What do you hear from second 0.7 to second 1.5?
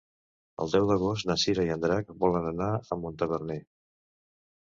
deu d'agost na